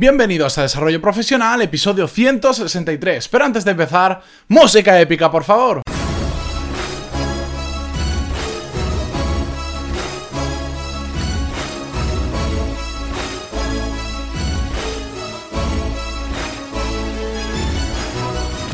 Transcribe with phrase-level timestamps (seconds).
[0.00, 3.26] Bienvenidos a Desarrollo Profesional, episodio 163.
[3.26, 5.82] Pero antes de empezar, música épica, por favor.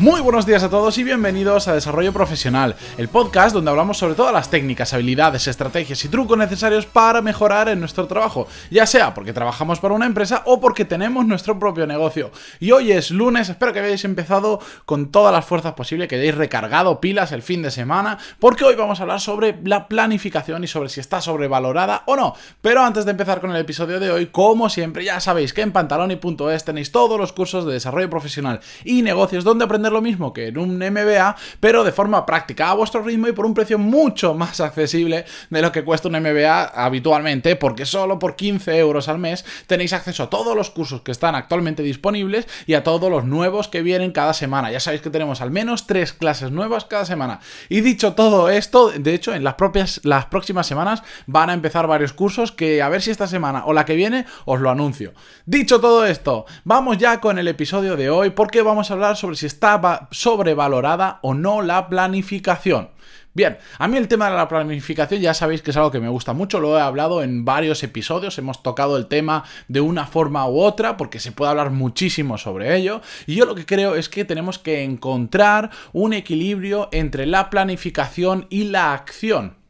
[0.05, 4.13] Muy buenos días a todos y bienvenidos a Desarrollo Profesional, el podcast donde hablamos sobre
[4.13, 9.15] todas las técnicas, habilidades, estrategias y trucos necesarios para mejorar en nuestro trabajo, ya sea
[9.15, 12.29] porque trabajamos para una empresa o porque tenemos nuestro propio negocio.
[12.59, 16.35] Y hoy es lunes, espero que hayáis empezado con todas las fuerzas posibles, que hayáis
[16.35, 20.67] recargado pilas el fin de semana, porque hoy vamos a hablar sobre la planificación y
[20.67, 22.35] sobre si está sobrevalorada o no.
[22.61, 25.71] Pero antes de empezar con el episodio de hoy, como siempre, ya sabéis que en
[25.71, 30.47] pantaloni.es tenéis todos los cursos de desarrollo profesional y negocios donde aprender lo mismo que
[30.47, 34.33] en un MBA, pero de forma práctica, a vuestro ritmo y por un precio mucho
[34.33, 39.17] más accesible de lo que cuesta un MBA habitualmente, porque solo por 15 euros al
[39.17, 43.25] mes tenéis acceso a todos los cursos que están actualmente disponibles y a todos los
[43.25, 44.71] nuevos que vienen cada semana.
[44.71, 47.39] Ya sabéis que tenemos al menos tres clases nuevas cada semana.
[47.69, 51.87] Y dicho todo esto, de hecho, en las propias las próximas semanas van a empezar
[51.87, 55.13] varios cursos que a ver si esta semana o la que viene os lo anuncio.
[55.45, 59.37] Dicho todo esto, vamos ya con el episodio de hoy porque vamos a hablar sobre
[59.37, 59.77] si está
[60.11, 62.89] sobrevalorada o no la planificación.
[63.35, 66.07] Bien, a mí el tema de la planificación ya sabéis que es algo que me
[66.07, 70.47] gusta mucho, lo he hablado en varios episodios, hemos tocado el tema de una forma
[70.47, 74.07] u otra porque se puede hablar muchísimo sobre ello y yo lo que creo es
[74.07, 79.64] que tenemos que encontrar un equilibrio entre la planificación y la acción.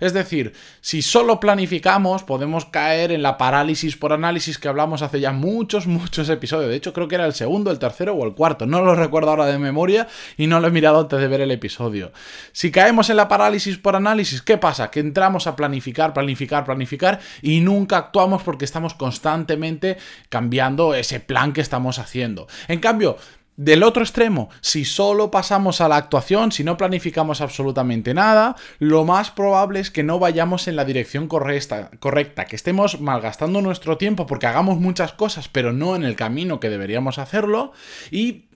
[0.00, 5.20] Es decir, si solo planificamos, podemos caer en la parálisis por análisis que hablamos hace
[5.20, 6.70] ya muchos, muchos episodios.
[6.70, 8.66] De hecho, creo que era el segundo, el tercero o el cuarto.
[8.66, 11.50] No lo recuerdo ahora de memoria y no lo he mirado antes de ver el
[11.50, 12.12] episodio.
[12.52, 14.90] Si caemos en la parálisis por análisis, ¿qué pasa?
[14.90, 21.52] Que entramos a planificar, planificar, planificar y nunca actuamos porque estamos constantemente cambiando ese plan
[21.52, 22.46] que estamos haciendo.
[22.68, 23.16] En cambio,
[23.60, 29.04] del otro extremo, si solo pasamos a la actuación, si no planificamos absolutamente nada, lo
[29.04, 33.98] más probable es que no vayamos en la dirección correcta, correcta, que estemos malgastando nuestro
[33.98, 37.72] tiempo porque hagamos muchas cosas, pero no en el camino que deberíamos hacerlo
[38.10, 38.46] y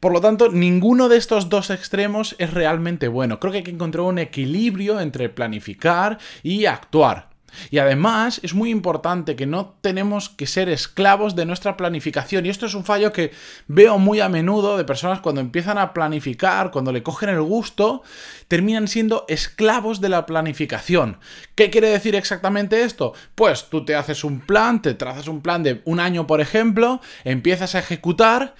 [0.00, 3.38] por lo tanto, ninguno de estos dos extremos es realmente bueno.
[3.38, 7.31] Creo que hay que encontrar un equilibrio entre planificar y actuar.
[7.70, 12.46] Y además es muy importante que no tenemos que ser esclavos de nuestra planificación.
[12.46, 13.32] Y esto es un fallo que
[13.66, 18.02] veo muy a menudo de personas cuando empiezan a planificar, cuando le cogen el gusto,
[18.48, 21.18] terminan siendo esclavos de la planificación.
[21.54, 23.14] ¿Qué quiere decir exactamente esto?
[23.34, 27.00] Pues tú te haces un plan, te trazas un plan de un año, por ejemplo,
[27.24, 28.54] empiezas a ejecutar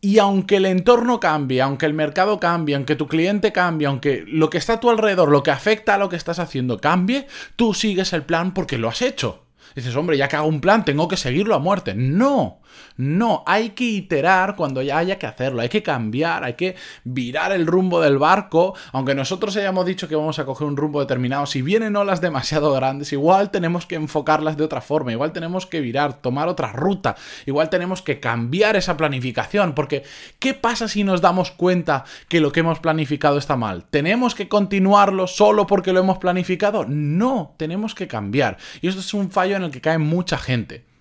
[0.00, 4.50] y aunque el entorno cambie, aunque el mercado cambie, aunque tu cliente cambie, aunque lo
[4.50, 7.26] que está a tu alrededor, lo que afecta a lo que estás haciendo cambie,
[7.56, 9.44] tú sigues el plan porque lo has hecho.
[9.74, 11.94] Dices, hombre, ya que hago un plan, tengo que seguirlo a muerte.
[11.94, 12.60] No,
[12.96, 17.52] no, hay que iterar cuando ya haya que hacerlo, hay que cambiar, hay que virar
[17.52, 21.46] el rumbo del barco, aunque nosotros hayamos dicho que vamos a coger un rumbo determinado,
[21.46, 25.80] si vienen olas demasiado grandes, igual tenemos que enfocarlas de otra forma, igual tenemos que
[25.80, 30.04] virar, tomar otra ruta, igual tenemos que cambiar esa planificación, porque
[30.38, 33.84] ¿qué pasa si nos damos cuenta que lo que hemos planificado está mal?
[33.90, 36.86] ¿Tenemos que continuarlo solo porque lo hemos planificado?
[36.88, 38.56] No, tenemos que cambiar.
[38.80, 40.95] Y esto es un fallo en el que cae mucha gente.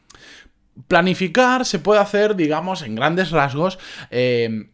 [0.88, 3.80] Planificar se puede hacer, digamos, en grandes rasgos,
[4.12, 4.70] eh,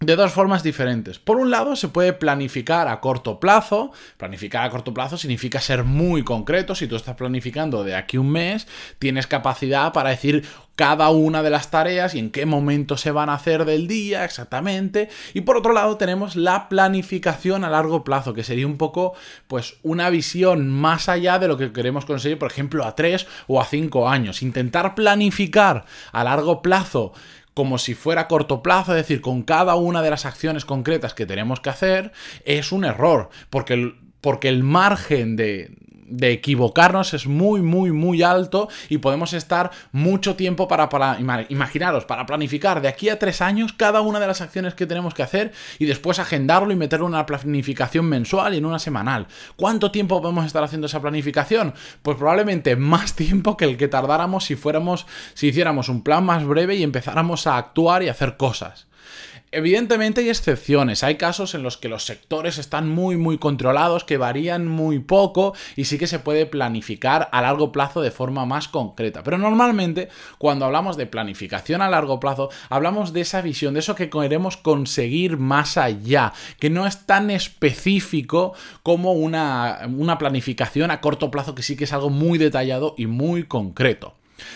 [0.00, 1.18] de dos formas diferentes.
[1.18, 3.92] Por un lado, se puede planificar a corto plazo.
[4.18, 6.74] Planificar a corto plazo significa ser muy concreto.
[6.74, 8.68] Si tú estás planificando de aquí un mes,
[8.98, 13.30] tienes capacidad para decir cada una de las tareas y en qué momento se van
[13.30, 15.08] a hacer del día exactamente.
[15.32, 19.14] Y por otro lado, tenemos la planificación a largo plazo, que sería un poco,
[19.48, 23.62] pues, una visión más allá de lo que queremos conseguir, por ejemplo, a tres o
[23.62, 24.42] a cinco años.
[24.42, 27.14] Intentar planificar a largo plazo
[27.56, 31.14] como si fuera a corto plazo, es decir, con cada una de las acciones concretas
[31.14, 32.12] que tenemos que hacer,
[32.44, 35.70] es un error, porque el, porque el margen de,
[36.08, 41.18] de equivocarnos es muy, muy, muy alto y podemos estar mucho tiempo para, para,
[41.48, 45.14] imaginaros, para planificar de aquí a tres años cada una de las acciones que tenemos
[45.14, 49.26] que hacer y después agendarlo y meterlo en una planificación mensual y en una semanal.
[49.56, 51.74] ¿Cuánto tiempo podemos estar haciendo esa planificación?
[52.02, 56.44] Pues probablemente más tiempo que el que tardáramos si fuéramos, si hiciéramos un plan más
[56.44, 58.86] breve y empezáramos a actuar y hacer cosas.
[59.52, 64.16] Evidentemente hay excepciones, hay casos en los que los sectores están muy muy controlados, que
[64.16, 68.66] varían muy poco y sí que se puede planificar a largo plazo de forma más
[68.66, 69.22] concreta.
[69.22, 70.08] Pero normalmente
[70.38, 74.56] cuando hablamos de planificación a largo plazo, hablamos de esa visión, de eso que queremos
[74.56, 78.52] conseguir más allá, que no es tan específico
[78.82, 83.06] como una, una planificación a corto plazo, que sí que es algo muy detallado y
[83.06, 84.14] muy concreto.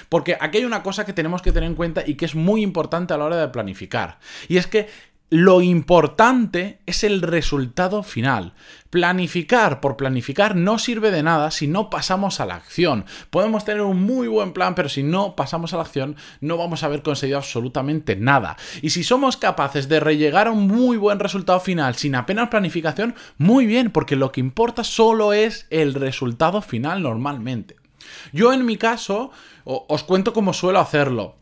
[0.08, 2.62] Porque aquí hay una cosa que tenemos que tener en cuenta y que es muy
[2.62, 4.18] importante a la hora de planificar.
[4.48, 4.88] Y es que
[5.30, 8.52] lo importante es el resultado final.
[8.90, 13.04] Planificar por planificar no sirve de nada si no pasamos a la acción.
[13.30, 16.82] Podemos tener un muy buen plan, pero si no pasamos a la acción no vamos
[16.82, 18.56] a haber conseguido absolutamente nada.
[18.82, 23.14] Y si somos capaces de rellegar a un muy buen resultado final sin apenas planificación,
[23.38, 27.79] muy bien, porque lo que importa solo es el resultado final normalmente.
[28.32, 29.30] Yo en mi caso
[29.64, 31.36] os cuento cómo suelo hacerlo.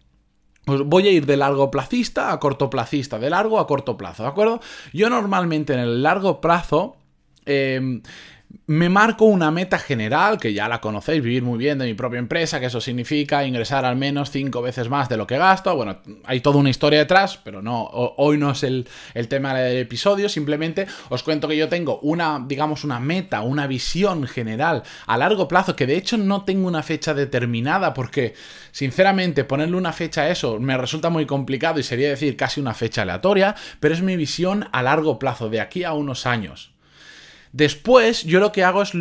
[0.65, 4.29] Pues voy a ir de largo plazista a cortoplacista, de largo a corto plazo, ¿de
[4.29, 4.61] acuerdo?
[4.93, 6.97] Yo normalmente en el largo plazo
[7.47, 8.03] eh,
[8.67, 12.19] me marco una meta general, que ya la conocéis, vivir muy bien de mi propia
[12.19, 15.75] empresa, que eso significa ingresar al menos cinco veces más de lo que gasto.
[15.75, 19.79] Bueno, hay toda una historia detrás, pero no, hoy no es el, el tema del
[19.79, 25.17] episodio, simplemente os cuento que yo tengo una, digamos, una meta, una visión general a
[25.17, 28.35] largo plazo, que de hecho no tengo una fecha determinada, porque
[28.71, 32.75] sinceramente ponerle una fecha a eso me resulta muy complicado y sería decir casi una
[32.75, 36.78] fecha aleatoria, pero es mi visión a largo plazo, de aquí a unos años.
[37.53, 38.93] Después, yo lo que hago es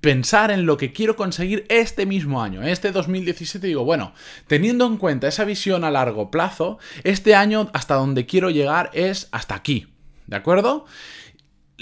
[0.00, 3.66] pensar en lo que quiero conseguir este mismo año, este 2017.
[3.66, 4.12] Digo, bueno,
[4.46, 9.28] teniendo en cuenta esa visión a largo plazo, este año hasta donde quiero llegar es
[9.32, 9.88] hasta aquí.
[10.26, 10.86] ¿De acuerdo?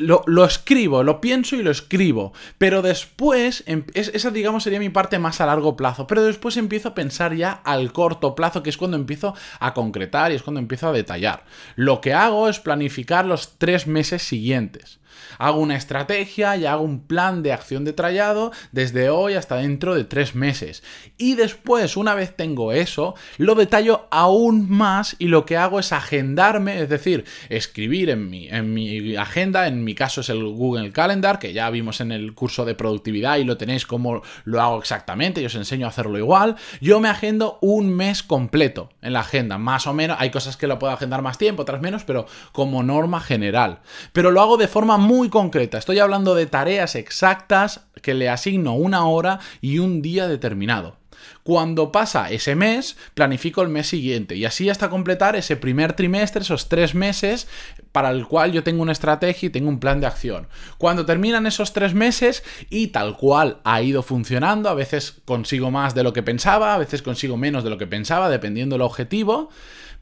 [0.00, 2.32] Lo, escribo, lo pienso y lo escribo.
[2.58, 6.06] Pero después, em, esa digamos sería mi parte más a largo plazo.
[6.06, 10.32] Pero después empiezo a pensar ya al corto plazo, que es cuando empiezo a concretar
[10.32, 11.44] y es cuando empiezo a detallar.
[11.76, 15.00] Lo que hago es planificar los tres meses siguientes.
[15.38, 20.04] Hago una estrategia y hago un plan de acción detallado desde hoy hasta dentro de
[20.04, 20.82] tres meses.
[21.16, 25.92] Y después, una vez tengo eso, lo detallo aún más y lo que hago es
[25.92, 30.92] agendarme, es decir, escribir en mi, en mi agenda, en mi caso es el Google
[30.92, 34.78] Calendar, que ya vimos en el curso de productividad y lo tenéis como lo hago
[34.78, 36.56] exactamente, yo os enseño a hacerlo igual.
[36.80, 40.66] Yo me agendo un mes completo en la agenda, más o menos, hay cosas que
[40.66, 43.80] lo puedo agendar más tiempo, otras menos, pero como norma general.
[44.12, 45.78] Pero lo hago de forma muy concreta.
[45.78, 50.99] Estoy hablando de tareas exactas que le asigno una hora y un día determinado.
[51.42, 56.42] Cuando pasa ese mes, planifico el mes siguiente y así hasta completar ese primer trimestre,
[56.42, 57.48] esos tres meses
[57.92, 60.48] para el cual yo tengo una estrategia y tengo un plan de acción.
[60.78, 65.94] Cuando terminan esos tres meses y tal cual ha ido funcionando, a veces consigo más
[65.94, 69.50] de lo que pensaba, a veces consigo menos de lo que pensaba, dependiendo del objetivo,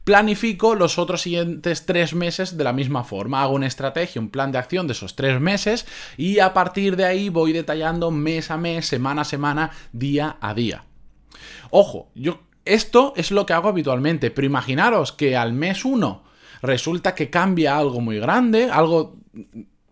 [0.03, 3.43] planifico los otros siguientes tres meses de la misma forma.
[3.43, 5.85] Hago una estrategia, un plan de acción de esos tres meses
[6.17, 10.53] y a partir de ahí voy detallando mes a mes, semana a semana, día a
[10.53, 10.88] día.
[11.69, 16.23] Ojo, yo esto es lo que hago habitualmente, pero imaginaros que al mes 1
[16.61, 19.17] resulta que cambia algo muy grande, algo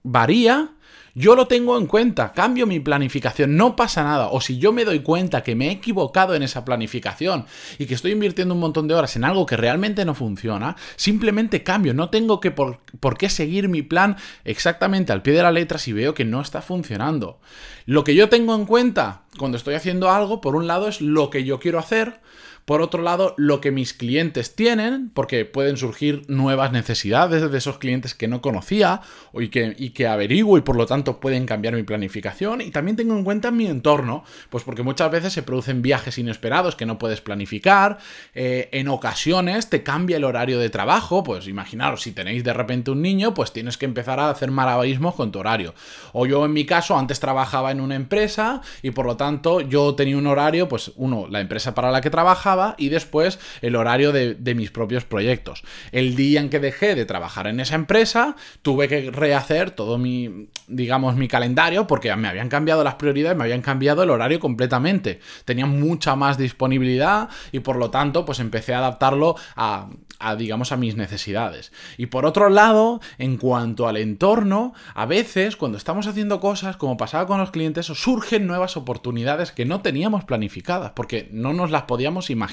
[0.03, 0.75] varía,
[1.17, 4.27] yo lo tengo en cuenta, cambio mi planificación, no pasa nada.
[4.27, 7.47] O si yo me doy cuenta que me he equivocado en esa planificación
[7.79, 11.63] y que estoy invirtiendo un montón de horas en algo que realmente no funciona, simplemente
[11.63, 11.95] cambio.
[11.95, 15.79] No tengo que por, por qué seguir mi plan exactamente al pie de la letra
[15.79, 17.39] si veo que no está funcionando.
[17.87, 21.31] Lo que yo tengo en cuenta cuando estoy haciendo algo, por un lado, es lo
[21.31, 22.21] que yo quiero hacer.
[22.67, 27.77] Por otro lado, lo que mis clientes tienen, porque pueden surgir nuevas necesidades de esos
[27.77, 28.99] clientes que no conocía
[29.33, 32.59] y que, y que averiguo y por lo tanto pueden cambiar mi planificación.
[32.59, 36.75] Y también tengo en cuenta mi entorno, pues porque muchas veces se producen viajes inesperados
[36.75, 37.99] que no puedes planificar.
[38.35, 42.92] Eh, en ocasiones te cambia el horario de trabajo, pues imaginaros, si tenéis de repente
[42.92, 45.73] un niño, pues tienes que empezar a hacer malabarismos con tu horario.
[46.11, 49.95] O yo en mi caso antes trabajaba en una empresa y por lo tanto yo
[49.95, 54.11] tenía un horario, pues uno, la empresa para la que trabajaba, y después el horario
[54.11, 55.64] de, mis propios proyectos.
[55.92, 60.49] El día en que dejé de trabajar en esa empresa, tuve que rehacer todo mi,
[60.68, 65.19] digamos, mi calendario porque me habían cambiado las prioridades, me habían cambiado el horario completamente.
[65.45, 70.71] Tenía mucha más disponibilidad y por lo tanto, pues empecé a adaptarlo a, a, digamos,
[70.71, 71.71] a mis necesidades.
[71.97, 76.97] Y por otro lado, en cuanto al entorno, a veces cuando estamos haciendo cosas, como
[76.97, 81.83] pasaba con los clientes, surgen nuevas oportunidades que no teníamos planificadas, porque no nos las
[81.83, 82.46] podíamos imaginar.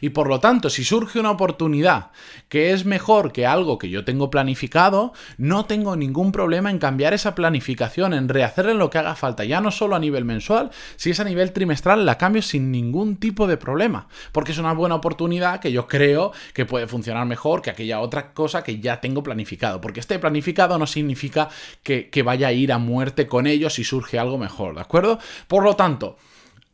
[0.00, 2.10] Y por lo tanto, si surge una oportunidad
[2.48, 7.14] que es mejor que algo que yo tengo planificado, no tengo ningún problema en cambiar
[7.14, 11.10] esa planificación, en rehacerle lo que haga falta, ya no solo a nivel mensual, si
[11.10, 14.94] es a nivel trimestral, la cambio sin ningún tipo de problema, porque es una buena
[14.94, 19.22] oportunidad que yo creo que puede funcionar mejor que aquella otra cosa que ya tengo
[19.22, 21.48] planificado, porque esté planificado no significa
[21.82, 25.18] que, que vaya a ir a muerte con ello si surge algo mejor, ¿de acuerdo?
[25.46, 26.16] Por lo tanto,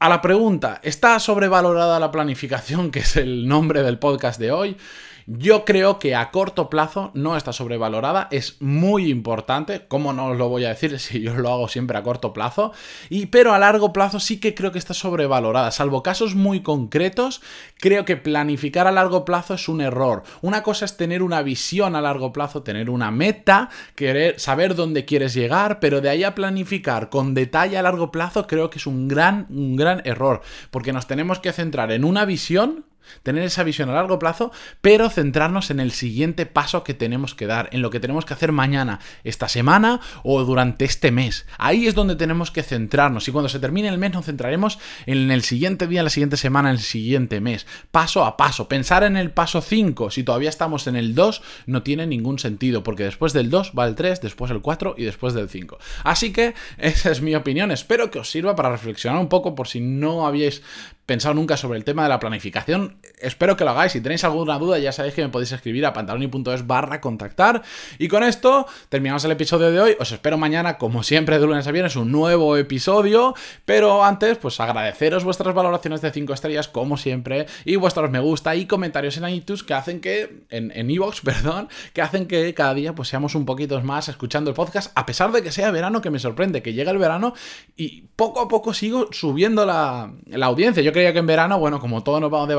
[0.04, 4.76] a la pregunta, ¿está sobrevalorada la planificación, que es el nombre del podcast de hoy?
[5.26, 10.36] Yo creo que a corto plazo no está sobrevalorada, es muy importante, ¿cómo no os
[10.36, 12.72] lo voy a decir si yo lo hago siempre a corto plazo?
[13.08, 17.40] Y, pero a largo plazo sí que creo que está sobrevalorada, salvo casos muy concretos,
[17.78, 20.24] creo que planificar a largo plazo es un error.
[20.42, 25.06] Una cosa es tener una visión a largo plazo, tener una meta, querer saber dónde
[25.06, 28.86] quieres llegar, pero de ahí a planificar con detalle a largo plazo creo que es
[28.86, 32.84] un gran, un gran error, porque nos tenemos que centrar en una visión
[33.22, 37.46] Tener esa visión a largo plazo, pero centrarnos en el siguiente paso que tenemos que
[37.46, 41.46] dar, en lo que tenemos que hacer mañana, esta semana o durante este mes.
[41.58, 45.30] Ahí es donde tenemos que centrarnos y cuando se termine el mes nos centraremos en
[45.30, 48.68] el siguiente día, la siguiente semana, en el siguiente mes, paso a paso.
[48.68, 52.82] Pensar en el paso 5, si todavía estamos en el 2, no tiene ningún sentido,
[52.82, 55.78] porque después del 2 va el 3, después el 4 y después del 5.
[56.04, 59.68] Así que esa es mi opinión, espero que os sirva para reflexionar un poco por
[59.68, 60.62] si no habíais
[61.06, 62.93] pensado nunca sobre el tema de la planificación.
[63.18, 63.92] Espero que lo hagáis.
[63.92, 67.62] Si tenéis alguna duda, ya sabéis que me podéis escribir a pantaloni.es barra contactar.
[67.98, 69.96] Y con esto terminamos el episodio de hoy.
[69.98, 73.34] Os espero mañana, como siempre, de lunes a viernes, un nuevo episodio.
[73.64, 78.54] Pero antes, pues agradeceros vuestras valoraciones de 5 estrellas, como siempre, y vuestros me gusta
[78.56, 82.94] y comentarios en iTunes que hacen que, en, iVoox, perdón, que hacen que cada día
[82.94, 86.10] pues seamos un poquito más escuchando el podcast, a pesar de que sea verano, que
[86.10, 87.34] me sorprende que llega el verano
[87.76, 90.82] y poco a poco sigo subiendo la, la audiencia.
[90.82, 92.54] Yo creía que en verano, bueno, como todos nos vamos de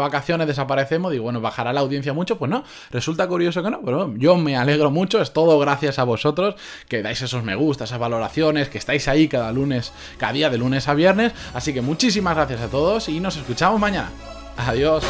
[0.47, 4.37] desaparecemos, digo, bueno, bajará la audiencia mucho, pues no, resulta curioso que no, pero yo
[4.37, 6.55] me alegro mucho, es todo gracias a vosotros,
[6.87, 10.57] que dais esos me gusta, esas valoraciones, que estáis ahí cada lunes, cada día de
[10.57, 14.09] lunes a viernes, así que muchísimas gracias a todos y nos escuchamos mañana.
[14.57, 15.03] Adiós.